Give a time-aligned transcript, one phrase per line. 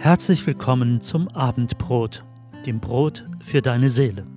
[0.00, 2.24] Herzlich willkommen zum Abendbrot,
[2.64, 4.28] dem Brot für deine Seele.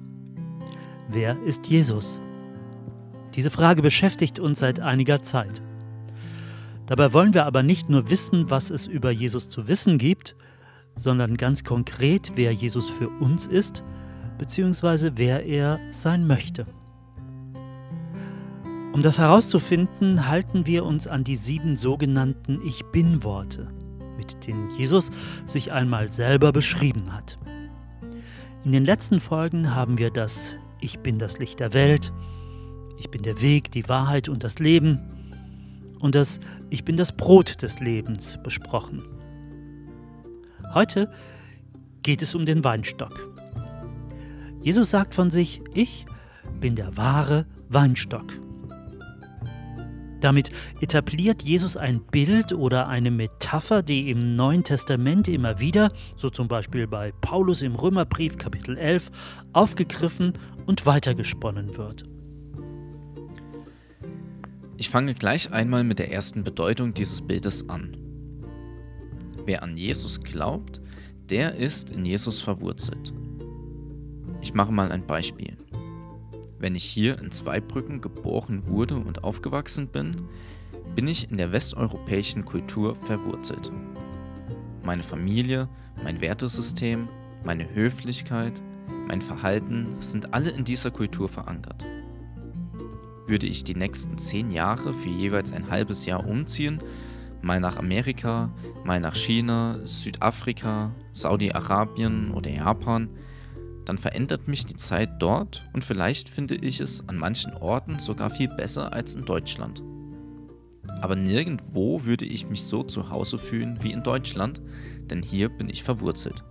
[1.07, 2.19] Wer ist Jesus?
[3.35, 5.61] Diese Frage beschäftigt uns seit einiger Zeit.
[6.87, 10.35] Dabei wollen wir aber nicht nur wissen, was es über Jesus zu wissen gibt,
[10.95, 13.83] sondern ganz konkret, wer Jesus für uns ist,
[14.39, 16.65] beziehungsweise wer er sein möchte.
[18.93, 23.67] Um das herauszufinden, halten wir uns an die sieben sogenannten Ich bin-Worte,
[24.21, 25.09] mit denen Jesus
[25.47, 27.39] sich einmal selber beschrieben hat.
[28.63, 32.13] In den letzten Folgen haben wir das Ich bin das Licht der Welt,
[32.99, 34.99] Ich bin der Weg, die Wahrheit und das Leben
[35.99, 36.39] und das
[36.69, 39.01] Ich bin das Brot des Lebens besprochen.
[40.75, 41.11] Heute
[42.03, 43.27] geht es um den Weinstock.
[44.61, 46.05] Jesus sagt von sich, ich
[46.59, 48.39] bin der wahre Weinstock.
[50.21, 56.29] Damit etabliert Jesus ein Bild oder eine Metapher, die im Neuen Testament immer wieder, so
[56.29, 59.11] zum Beispiel bei Paulus im Römerbrief Kapitel 11,
[59.51, 60.33] aufgegriffen
[60.67, 62.05] und weitergesponnen wird.
[64.77, 67.97] Ich fange gleich einmal mit der ersten Bedeutung dieses Bildes an.
[69.45, 70.81] Wer an Jesus glaubt,
[71.29, 73.11] der ist in Jesus verwurzelt.
[74.41, 75.57] Ich mache mal ein Beispiel.
[76.61, 80.27] Wenn ich hier in Zweibrücken geboren wurde und aufgewachsen bin,
[80.95, 83.71] bin ich in der westeuropäischen Kultur verwurzelt.
[84.83, 85.67] Meine Familie,
[86.03, 87.09] mein Wertesystem,
[87.43, 88.61] meine Höflichkeit,
[89.07, 91.83] mein Verhalten sind alle in dieser Kultur verankert.
[93.25, 96.77] Würde ich die nächsten zehn Jahre für jeweils ein halbes Jahr umziehen,
[97.41, 98.51] mal nach Amerika,
[98.83, 103.09] mal nach China, Südafrika, Saudi-Arabien oder Japan,
[103.85, 108.29] dann verändert mich die Zeit dort und vielleicht finde ich es an manchen Orten sogar
[108.29, 109.83] viel besser als in Deutschland.
[111.01, 114.61] Aber nirgendwo würde ich mich so zu Hause fühlen wie in Deutschland,
[115.09, 116.43] denn hier bin ich verwurzelt.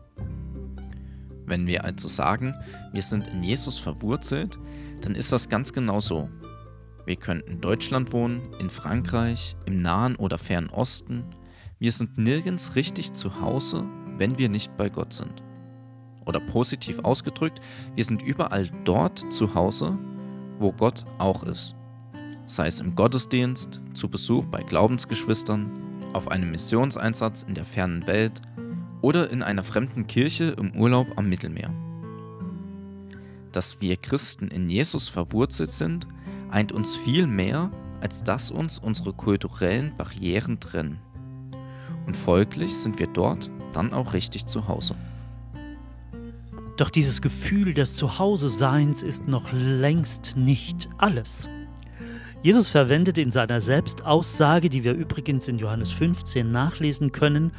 [1.46, 2.54] Wenn wir also sagen,
[2.92, 4.58] wir sind in Jesus verwurzelt,
[5.00, 6.28] dann ist das ganz genau so.
[7.06, 11.24] Wir können in Deutschland wohnen, in Frankreich, im Nahen oder Fernen Osten.
[11.78, 13.84] Wir sind nirgends richtig zu Hause,
[14.16, 15.42] wenn wir nicht bei Gott sind.
[16.30, 17.60] Oder positiv ausgedrückt,
[17.96, 19.98] wir sind überall dort zu Hause,
[20.58, 21.74] wo Gott auch ist.
[22.46, 25.68] Sei es im Gottesdienst, zu Besuch bei Glaubensgeschwistern,
[26.12, 28.40] auf einem Missionseinsatz in der fernen Welt
[29.02, 31.74] oder in einer fremden Kirche im Urlaub am Mittelmeer.
[33.50, 36.06] Dass wir Christen in Jesus verwurzelt sind,
[36.52, 41.00] eint uns viel mehr, als dass uns unsere kulturellen Barrieren trennen.
[42.06, 44.94] Und folglich sind wir dort dann auch richtig zu Hause.
[46.80, 51.46] Doch dieses Gefühl des Zuhause-Seins ist noch längst nicht alles.
[52.42, 57.52] Jesus verwendet in seiner Selbstaussage, die wir übrigens in Johannes 15 nachlesen können,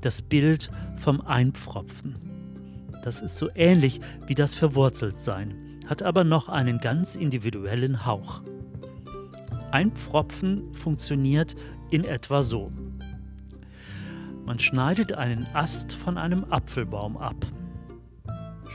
[0.00, 2.14] das Bild vom Einpfropfen.
[3.02, 8.42] Das ist so ähnlich wie das Verwurzeltsein, hat aber noch einen ganz individuellen Hauch.
[9.72, 11.56] Einpfropfen funktioniert
[11.90, 12.70] in etwa so.
[14.46, 17.44] Man schneidet einen Ast von einem Apfelbaum ab.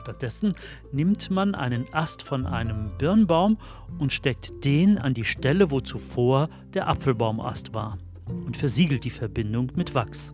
[0.04, 0.54] Stattdessen
[0.92, 3.58] nimmt man einen Ast von einem Birnbaum
[4.00, 7.98] und steckt den an die Stelle, wo zuvor der Apfelbaumast war
[8.46, 10.34] und versiegelt die Verbindung mit Wachs.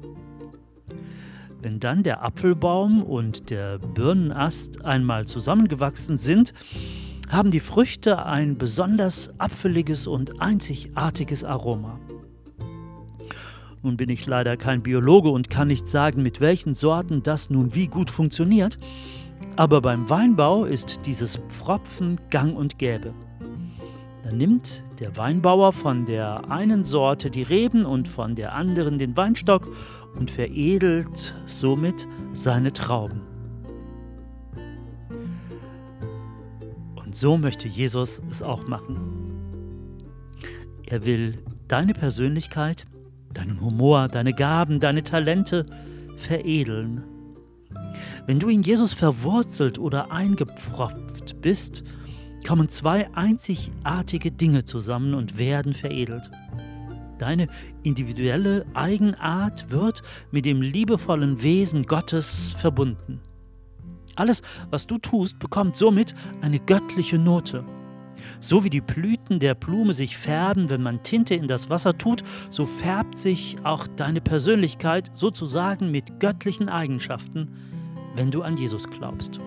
[1.62, 6.56] Wenn dann der Apfelbaum und der Birnenast einmal zusammengewachsen sind,
[7.30, 12.00] haben die Früchte ein besonders apfeliges und einzigartiges Aroma.
[13.84, 17.76] Nun bin ich leider kein Biologe und kann nicht sagen, mit welchen Sorten das nun
[17.76, 18.78] wie gut funktioniert,
[19.56, 23.14] aber beim Weinbau ist dieses Pfropfen gang und gäbe.
[24.24, 29.18] Dann nimmt der Weinbauer von der einen Sorte die Reben und von der anderen den
[29.18, 29.68] Weinstock
[30.18, 33.22] und veredelt somit seine Trauben.
[36.96, 38.98] Und so möchte Jesus es auch machen.
[40.86, 42.86] Er will deine Persönlichkeit,
[43.34, 45.66] deinen Humor, deine Gaben, deine Talente
[46.18, 47.04] veredeln
[48.30, 51.84] wenn du in Jesus verwurzelt oder eingepfropft bist,
[52.48, 56.30] kommen zwei einzigartige Dinge zusammen und werden veredelt.
[57.18, 57.48] Deine
[57.82, 63.20] individuelle Eigenart wird mit dem liebevollen Wesen Gottes verbunden.
[64.16, 67.66] Alles, was du tust, bekommt somit eine göttliche Note.
[68.42, 72.22] So wie die Blüten der Blume sich färben, wenn man Tinte in das Wasser tut,
[72.52, 77.50] so färbt sich auch deine Persönlichkeit sozusagen mit göttlichen Eigenschaften
[78.20, 79.40] wenn du an Jesus glaubst.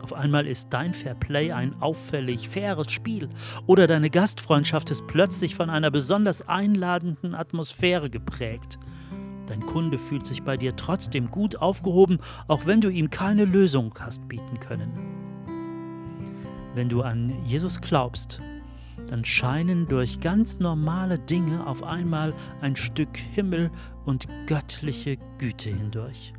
[0.00, 3.28] Auf einmal ist dein Fairplay ein auffällig faires Spiel
[3.66, 8.78] oder deine Gastfreundschaft ist plötzlich von einer besonders einladenden Atmosphäre geprägt.
[9.48, 13.92] Dein Kunde fühlt sich bei dir trotzdem gut aufgehoben, auch wenn du ihm keine Lösung
[13.98, 14.92] hast bieten können.
[16.76, 18.40] Wenn du an Jesus glaubst,
[19.08, 23.72] dann scheinen durch ganz normale Dinge auf einmal ein Stück Himmel
[24.04, 26.32] und göttliche Güte hindurch.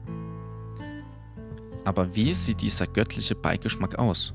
[1.88, 4.34] Aber wie sieht dieser göttliche Beigeschmack aus?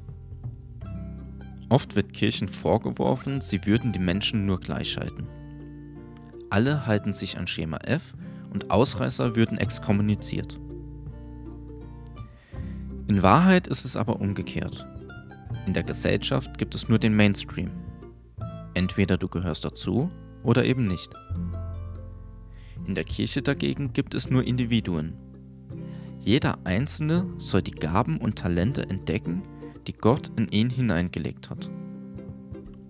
[1.69, 5.29] Oft wird Kirchen vorgeworfen, sie würden die Menschen nur gleichschalten.
[6.49, 8.15] Alle halten sich an Schema F
[8.55, 10.59] und Ausreißer würden exkommuniziert.
[13.07, 14.89] In Wahrheit ist es aber umgekehrt.
[15.67, 17.71] In der Gesellschaft gibt es nur den Mainstream.
[18.73, 20.11] Entweder du gehörst dazu
[20.43, 21.13] oder eben nicht.
[22.87, 25.22] In der Kirche dagegen gibt es nur Individuen.
[26.25, 29.43] Jeder Einzelne soll die Gaben und Talente entdecken
[29.87, 31.69] die Gott in ihn hineingelegt hat.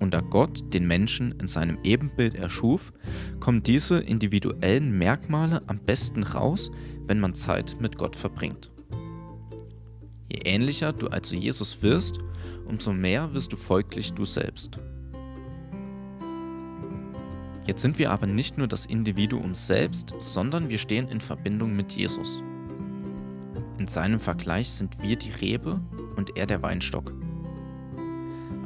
[0.00, 2.92] Und da Gott den Menschen in seinem Ebenbild erschuf,
[3.40, 6.70] kommen diese individuellen Merkmale am besten raus,
[7.06, 8.70] wenn man Zeit mit Gott verbringt.
[10.28, 12.18] Je ähnlicher du also Jesus wirst,
[12.66, 14.78] umso mehr wirst du folglich du selbst.
[17.64, 21.92] Jetzt sind wir aber nicht nur das Individuum selbst, sondern wir stehen in Verbindung mit
[21.92, 22.42] Jesus.
[23.78, 25.80] In seinem Vergleich sind wir die Rebe
[26.16, 27.12] und er der Weinstock.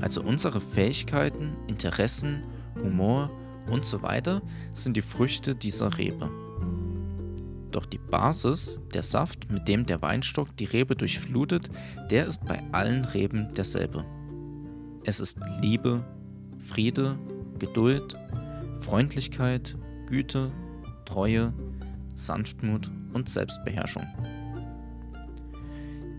[0.00, 2.43] Also unsere Fähigkeiten, Interessen,
[2.82, 3.31] Humor
[3.70, 4.43] und so weiter
[4.73, 6.31] sind die Früchte dieser Rebe.
[7.70, 11.69] Doch die Basis, der Saft, mit dem der Weinstock die Rebe durchflutet,
[12.11, 14.05] der ist bei allen Reben derselbe.
[15.05, 16.05] Es ist Liebe,
[16.59, 17.19] Friede,
[17.59, 18.17] Geduld,
[18.81, 19.76] Freundlichkeit,
[20.06, 20.50] Güte,
[21.05, 21.52] Treue,
[22.14, 24.05] Sanftmut und Selbstbeherrschung.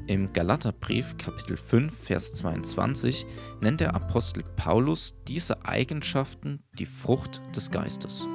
[0.07, 3.25] Im Galaterbrief Kapitel 5 Vers 22
[3.59, 8.25] nennt der Apostel Paulus diese Eigenschaften die Frucht des Geistes.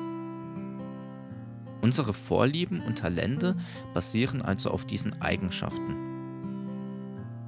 [1.81, 3.57] Unsere Vorlieben und Talente
[3.95, 5.97] basieren also auf diesen Eigenschaften.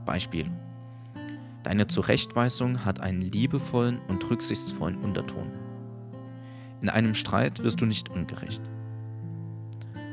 [0.07, 0.51] Beispiel.
[1.63, 5.53] Deine Zurechtweisung hat einen liebevollen und rücksichtsvollen Unterton.
[6.81, 8.63] In einem Streit wirst du nicht ungerecht.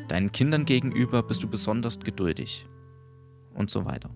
[0.09, 2.65] Deinen Kindern gegenüber bist du besonders geduldig
[3.53, 4.09] und so weiter.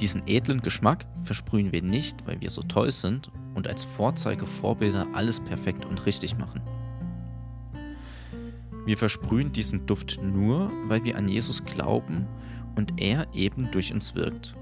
[0.00, 5.40] Diesen edlen Geschmack versprühen wir nicht, weil wir so toll sind und als Vorzeigevorbilder alles
[5.40, 6.60] perfekt und richtig machen.
[8.84, 12.26] Wir versprühen diesen Duft nur, weil wir an Jesus glauben
[12.74, 14.56] und er eben durch uns wirkt.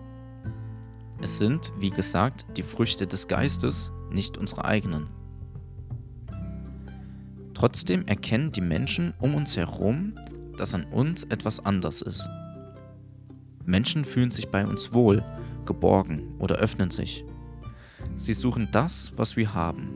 [1.22, 5.08] Es sind, wie gesagt, die Früchte des Geistes, nicht unsere eigenen.
[7.54, 10.14] Trotzdem erkennen die Menschen um uns herum,
[10.60, 12.28] dass an uns etwas anders ist.
[13.64, 15.24] Menschen fühlen sich bei uns wohl,
[15.64, 17.24] geborgen oder öffnen sich.
[18.16, 19.88] Sie suchen das, was wir haben.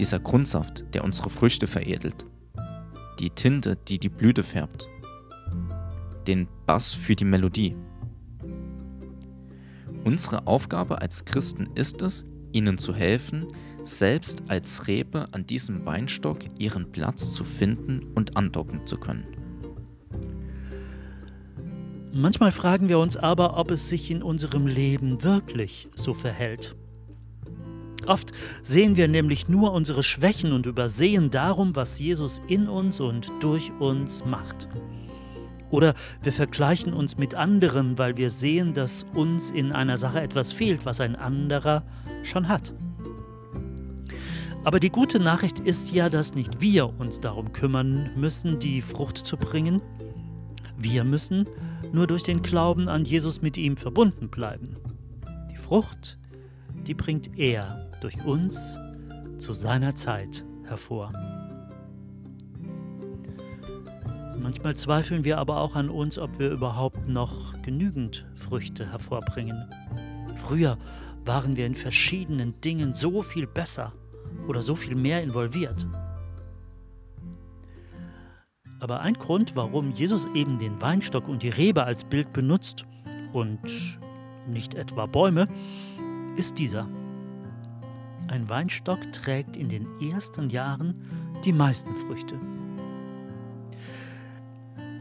[0.00, 2.26] Dieser Grundsaft, der unsere Früchte veredelt.
[3.20, 4.88] Die Tinte, die die Blüte färbt.
[6.26, 7.76] Den Bass für die Melodie.
[10.02, 13.46] Unsere Aufgabe als Christen ist es, ihnen zu helfen,
[13.82, 19.26] selbst als Rebe an diesem Weinstock ihren Platz zu finden und andocken zu können.
[22.14, 26.74] Manchmal fragen wir uns aber, ob es sich in unserem Leben wirklich so verhält.
[28.06, 28.32] Oft
[28.62, 33.70] sehen wir nämlich nur unsere Schwächen und übersehen darum, was Jesus in uns und durch
[33.78, 34.68] uns macht.
[35.70, 40.52] Oder wir vergleichen uns mit anderen, weil wir sehen, dass uns in einer Sache etwas
[40.52, 41.84] fehlt, was ein anderer
[42.24, 42.72] schon hat.
[44.62, 49.16] Aber die gute Nachricht ist ja, dass nicht wir uns darum kümmern müssen, die Frucht
[49.16, 49.80] zu bringen.
[50.76, 51.46] Wir müssen
[51.92, 54.76] nur durch den Glauben an Jesus mit ihm verbunden bleiben.
[55.50, 56.18] Die Frucht,
[56.86, 58.76] die bringt er durch uns
[59.38, 61.12] zu seiner Zeit hervor.
[64.40, 69.68] Manchmal zweifeln wir aber auch an uns, ob wir überhaupt noch genügend Früchte hervorbringen.
[70.34, 70.78] Früher
[71.26, 73.92] waren wir in verschiedenen Dingen so viel besser
[74.48, 75.86] oder so viel mehr involviert.
[78.80, 82.86] Aber ein Grund, warum Jesus eben den Weinstock und die Rebe als Bild benutzt
[83.34, 83.60] und
[84.48, 85.48] nicht etwa Bäume,
[86.36, 86.88] ist dieser.
[88.28, 90.94] Ein Weinstock trägt in den ersten Jahren
[91.44, 92.38] die meisten Früchte.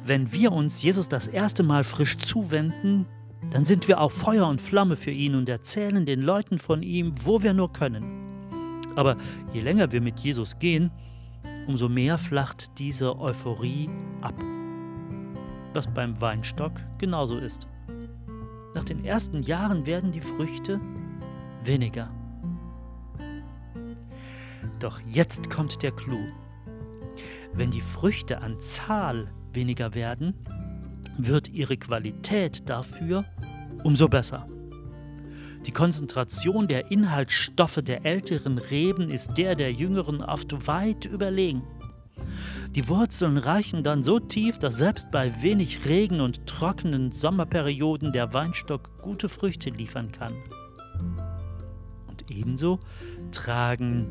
[0.10, 3.06] Wenn wir uns Jesus das erste Mal frisch zuwenden,
[3.52, 7.14] dann sind wir auch Feuer und Flamme für ihn und erzählen den Leuten von ihm,
[7.24, 8.50] wo wir nur können.
[8.96, 9.18] Aber
[9.54, 10.90] je länger wir mit Jesus gehen,
[11.68, 13.88] umso mehr flacht diese Euphorie
[14.22, 14.34] ab.
[15.74, 17.68] Was beim Weinstock genauso ist.
[18.74, 20.82] Nach den ersten Jahren werden die Früchte
[21.64, 22.10] weniger.
[24.80, 26.26] Doch jetzt kommt der Clou.
[27.54, 30.34] Wenn die Früchte an Zahl weniger werden,
[31.18, 33.26] wird ihre Qualität dafür
[33.84, 34.48] umso besser.
[35.66, 41.64] Die Konzentration der Inhaltsstoffe der älteren Reben ist der der jüngeren oft weit überlegen.
[42.76, 48.34] Die Wurzeln reichen dann so tief, dass selbst bei wenig Regen und trockenen Sommerperioden der
[48.34, 50.34] Weinstock gute Früchte liefern kann.
[52.08, 52.80] Und ebenso
[53.32, 54.08] tragen,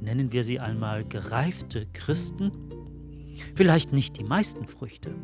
[0.00, 2.52] nennen wir sie einmal gereifte Christen,
[3.54, 5.14] vielleicht nicht die meisten Früchte.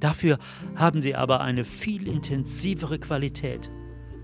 [0.00, 0.38] Dafür
[0.76, 3.70] haben sie aber eine viel intensivere Qualität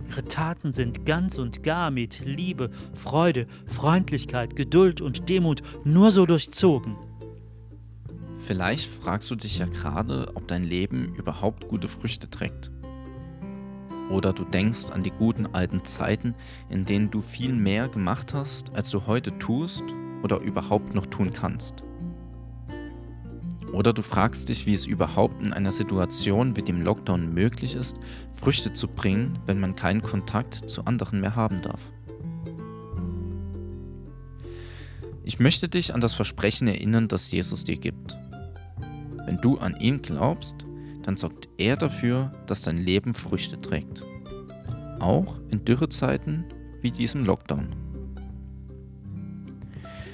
[0.08, 6.26] Ihre Taten sind ganz und gar mit Liebe, Freude, Freundlichkeit, Geduld und Demut nur so
[6.26, 6.96] durchzogen.
[8.38, 12.70] Vielleicht fragst du dich ja gerade, ob dein Leben überhaupt gute Früchte trägt.
[14.10, 16.34] Oder du denkst an die guten alten Zeiten,
[16.68, 19.84] in denen du viel mehr gemacht hast, als du heute tust
[20.22, 21.82] oder überhaupt noch tun kannst.
[23.74, 27.98] Oder du fragst dich, wie es überhaupt in einer Situation wie dem Lockdown möglich ist,
[28.32, 31.90] Früchte zu bringen, wenn man keinen Kontakt zu anderen mehr haben darf.
[35.24, 38.16] Ich möchte dich an das Versprechen erinnern, das Jesus dir gibt.
[39.26, 40.64] Wenn du an ihn glaubst,
[41.02, 44.04] dann sorgt er dafür, dass dein Leben Früchte trägt.
[45.00, 46.44] Auch in Dürrezeiten
[46.80, 47.70] wie diesem Lockdown.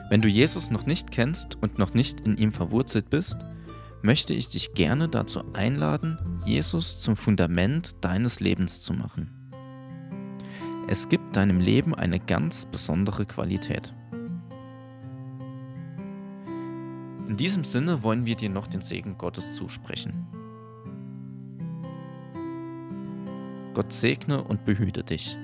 [0.09, 3.37] Wenn du Jesus noch nicht kennst und noch nicht in ihm verwurzelt bist,
[4.03, 9.31] möchte ich dich gerne dazu einladen, Jesus zum Fundament deines Lebens zu machen.
[10.89, 13.93] Es gibt deinem Leben eine ganz besondere Qualität.
[17.29, 20.27] In diesem Sinne wollen wir dir noch den Segen Gottes zusprechen.
[23.73, 25.37] Gott segne und behüte dich.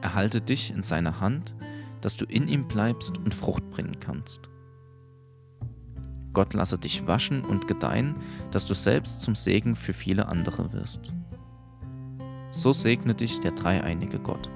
[0.00, 1.54] Erhalte dich in seiner Hand,
[2.00, 4.48] dass du in ihm bleibst und Frucht bringen kannst.
[6.32, 8.16] Gott lasse dich waschen und gedeihen,
[8.50, 11.12] dass du selbst zum Segen für viele andere wirst.
[12.50, 14.50] So segne dich der dreieinige Gott.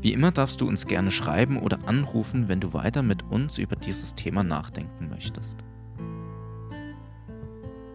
[0.00, 3.76] Wie immer darfst du uns gerne schreiben oder anrufen, wenn du weiter mit uns über
[3.76, 5.58] dieses Thema nachdenken möchtest.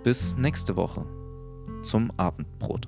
[0.03, 1.05] Bis nächste Woche
[1.83, 2.87] zum Abendbrot.